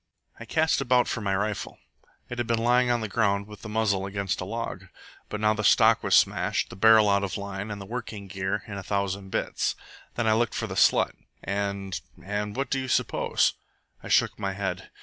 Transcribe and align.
"I 0.39 0.45
cast 0.45 0.81
about 0.81 1.07
for 1.07 1.21
my 1.21 1.35
rifle. 1.35 1.77
It 2.27 2.39
had 2.39 2.47
been 2.47 2.57
lying 2.57 2.89
on 2.89 3.01
the 3.01 3.07
ground 3.07 3.45
with 3.45 3.61
the 3.61 3.69
muzzle 3.69 4.07
against 4.07 4.41
a 4.41 4.45
log; 4.45 4.85
but 5.29 5.39
now 5.39 5.53
the 5.53 5.63
stock 5.63 6.01
was 6.01 6.15
smashed, 6.15 6.71
the 6.71 6.75
barrel 6.75 7.07
out 7.07 7.23
of 7.23 7.37
line, 7.37 7.69
and 7.69 7.79
the 7.79 7.85
working 7.85 8.27
gear 8.27 8.63
in 8.65 8.79
a 8.79 8.83
thousand 8.83 9.29
bits. 9.29 9.75
Then 10.15 10.25
I 10.25 10.33
looked 10.33 10.55
for 10.55 10.65
the 10.65 10.73
slut, 10.73 11.13
and 11.43 12.01
and 12.23 12.55
what 12.55 12.71
do 12.71 12.79
you 12.79 12.87
suppose?" 12.87 13.53
I 14.01 14.07
shook 14.07 14.39
my 14.39 14.53
head. 14.53 14.89